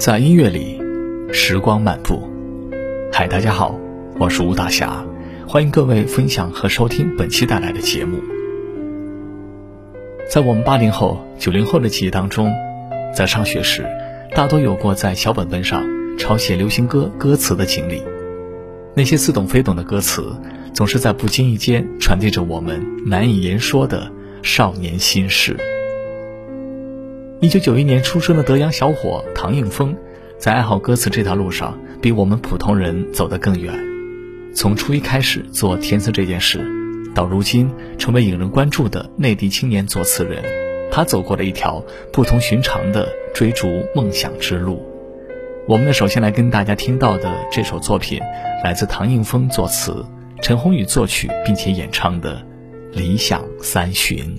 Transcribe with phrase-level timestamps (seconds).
[0.00, 0.80] 在音乐里，
[1.30, 2.26] 时光漫步。
[3.12, 3.78] 嗨，大家好，
[4.18, 5.04] 我是吴大侠，
[5.46, 8.18] 欢迎各位分享和收听本期带来的节目。
[10.26, 12.50] 在我们八零后、九零后的记忆当中，
[13.14, 13.84] 在上学时，
[14.34, 15.84] 大多有过在小本本上
[16.16, 18.02] 抄写流行歌歌词的经历。
[18.96, 20.34] 那些似懂非懂的歌词，
[20.72, 24.10] 总是在不经意间传递着我们难以言说的
[24.42, 25.58] 少年心事。
[27.42, 29.96] 一九九一年出生的德阳小伙唐映枫，
[30.36, 33.74] 在爱好歌词这条路上，比我们普通人走得更远。
[34.54, 36.60] 从初一开始做填词这件事，
[37.14, 40.44] 到如今成为引人关注的内地青年作词人，
[40.92, 41.82] 他走过了一条
[42.12, 44.86] 不同寻常的追逐梦想之路。
[45.66, 48.20] 我们呢，首先来跟大家听到的这首作品，
[48.62, 50.04] 来自唐映枫作词，
[50.42, 52.36] 陈鸿宇作曲，并且演唱的
[52.98, 54.38] 《理想三旬》。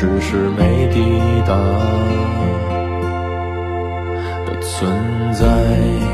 [0.00, 1.02] 只是没抵
[1.46, 1.54] 达
[4.46, 4.90] 的存
[5.34, 6.10] 在。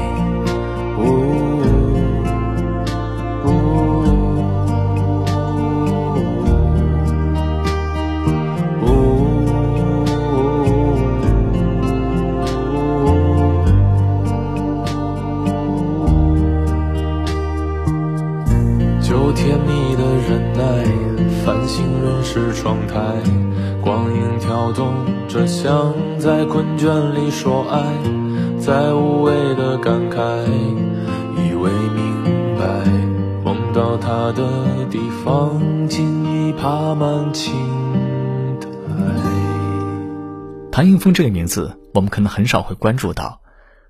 [27.47, 27.81] 说爱，
[28.59, 30.19] 再无谓的感慨，
[31.37, 32.85] 以为明白，
[33.45, 37.55] 梦到他的地方，竟已爬满青
[38.59, 38.67] 苔。
[40.73, 43.41] 谭映枫这个名字，我们可能很少会关注到，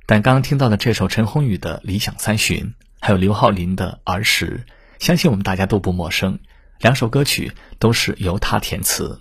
[0.04, 2.58] 但刚刚听到的这首陈鸿宇的《理想三旬》，
[3.00, 4.66] 还有刘浩霖的《儿时》，
[5.02, 6.40] 相信我们大家都不陌生。
[6.78, 9.18] 两首歌曲都是由他填词。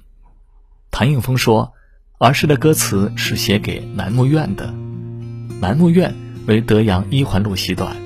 [0.91, 1.71] 谭映枫说
[2.17, 4.73] ：“儿时的歌词是写给南木苑的。
[5.59, 6.15] 南木苑
[6.47, 7.97] 为德阳一环路西段，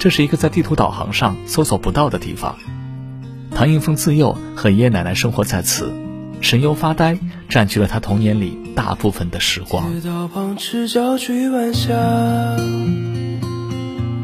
[0.00, 2.56] 这是一个在地图导航上搜索不到的地方。
[3.52, 5.92] 唐映枫自幼和爷爷奶奶生活在此，
[6.40, 7.16] 神游发呆
[7.48, 9.84] 占据了他童年里大部分的时光。”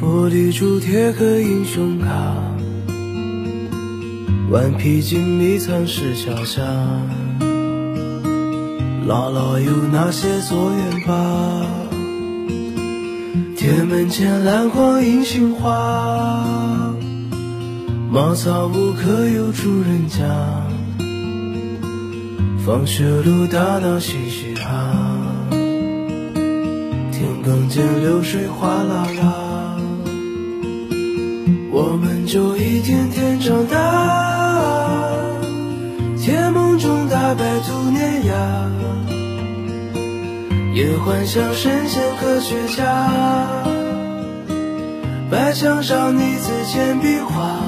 [0.01, 2.35] 玻璃珠贴和英雄卡。
[4.51, 6.63] 顽皮筋迷藏石桥下，
[9.07, 11.67] 姥姥有那些作业吧？
[13.55, 16.95] 铁门前篮筐银杏花，
[18.11, 20.25] 茅草屋可有住人家？
[22.65, 24.71] 放学路打闹嘻嘻哈，
[25.51, 29.77] 田埂间流水哗啦啦。
[31.71, 34.44] 我们就一天天长大，
[36.25, 38.35] 甜梦中大白兔碾压，
[40.73, 43.11] 也幻想神仙科学家。
[45.31, 47.61] 白墙上你字简笔画，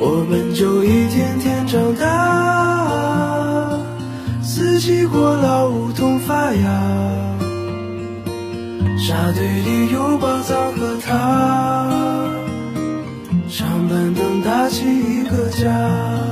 [0.00, 3.78] 我们就一天天长大，
[4.42, 6.64] 四季过老梧桐发芽。
[8.98, 11.88] 沙堆里有宝藏和他，
[13.48, 16.31] 长板凳搭起一个家。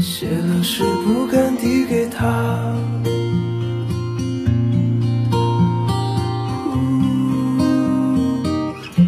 [0.00, 2.74] 写了诗不敢递给他，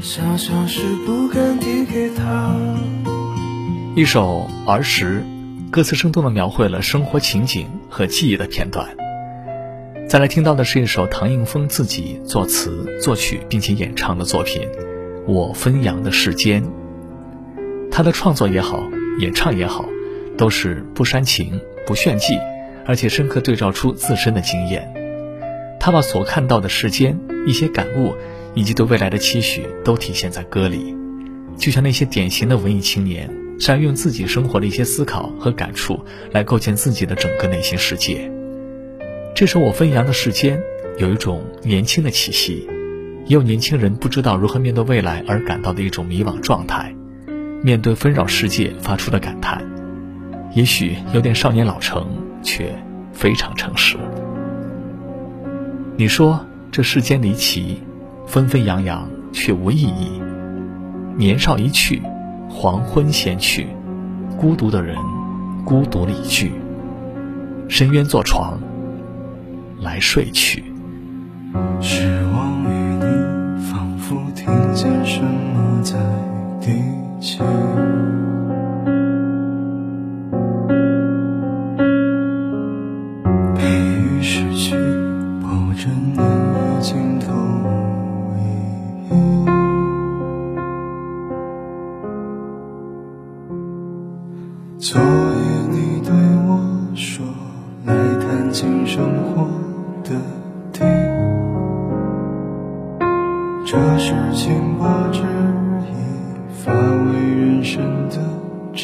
[0.03, 2.55] 想想是不敢递给他。
[3.95, 5.23] 一首《儿时》，
[5.71, 8.89] 歌词生动地描绘了生活情景和记忆的片段。
[10.09, 14.63] 再来听到的是一首唐映枫自己作词作曲并且演唱的作品
[15.27, 16.63] 《我分扬的世间》。
[17.91, 18.83] 他的创作也好，
[19.21, 19.85] 演唱也好。
[20.39, 22.39] 都是不煽情、不炫技，
[22.87, 24.91] 而且深刻对照出自身的经验。
[25.81, 28.15] 他把所看到的世间一些感悟，
[28.55, 30.95] 以及对未来的期许，都体现在歌里。
[31.57, 33.29] 就像那些典型的文艺青年，
[33.59, 35.99] 善于用自己生活的一些思考和感触，
[36.31, 38.31] 来构建自己的整个内心世界。
[39.35, 40.59] 这首《我飞扬的世间》
[40.99, 42.69] 有一种年轻的气息，
[43.27, 46.95] 也有年轻人不知道如何面对未来而感到的一种迷惘状态，
[47.63, 49.78] 面对纷扰世界发出的感叹。
[50.55, 52.07] 也许有点少年老成，
[52.43, 52.73] 却
[53.13, 53.97] 非常诚实。
[55.97, 56.41] 你说
[56.71, 57.83] 这世间离奇，
[58.27, 60.21] 纷纷扬扬却无意义。
[61.17, 62.01] 年少一去，
[62.49, 63.67] 黄昏先去，
[64.37, 64.97] 孤独的人
[65.65, 66.53] 孤独离去。
[67.69, 68.59] 深渊坐床，
[69.81, 70.65] 来睡去。
[71.81, 75.99] 失望于你，仿佛听见什么在
[76.61, 76.73] 低
[77.21, 77.41] 泣。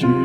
[0.03, 0.24] you.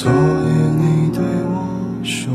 [0.00, 2.32] 所以你对我说，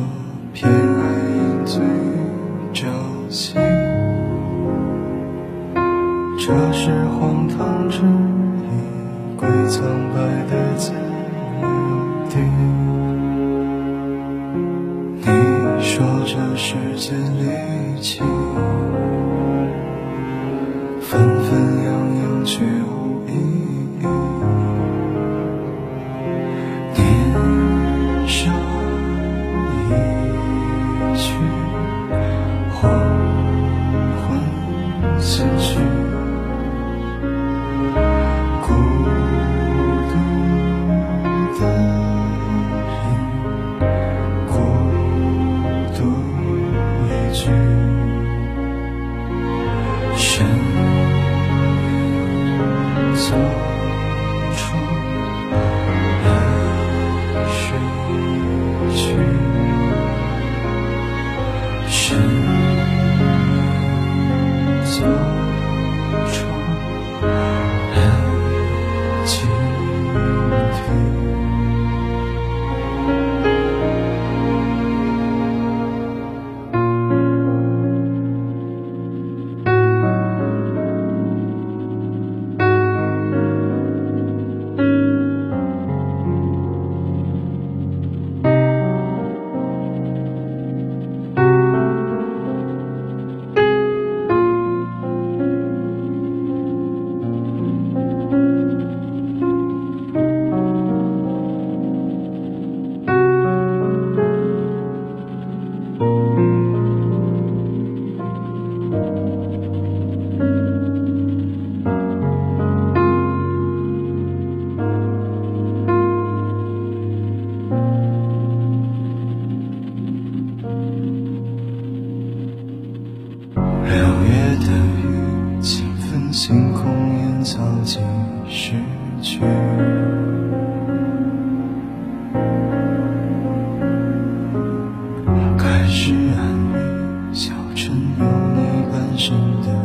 [137.75, 139.83] 春有你关心的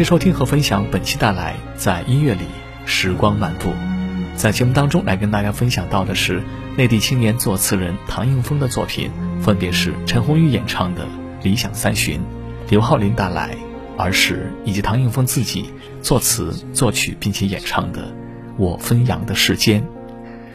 [0.00, 2.46] 谢收听和分享本期带来在音乐里
[2.86, 3.70] 时光漫步。
[4.34, 6.42] 在节目当中来跟大家分享到的是
[6.74, 9.10] 内地青年作词人唐映枫的作品，
[9.42, 11.04] 分别是陈鸿宇演唱的
[11.42, 12.18] 《理想三旬》，
[12.70, 13.50] 刘浩林带来
[14.02, 15.68] 《儿时》，以及唐映枫自己
[16.00, 18.00] 作词作曲并且演唱的
[18.56, 19.82] 《我分扬的世间》。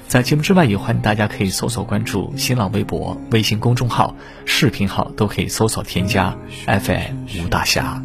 [0.08, 6.36] 在节目之外，也欢迎大家可以搜索关注新浪微博、微信公众号、视频号，都可以搜索添加
[6.66, 8.04] FM 吴大侠。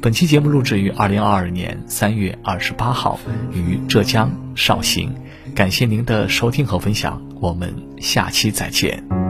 [0.00, 3.18] 本期节目录制于二零二二年三月二十八号，
[3.52, 5.14] 于浙江绍兴。
[5.54, 9.25] 感谢您的收听和分享，我们下期再见。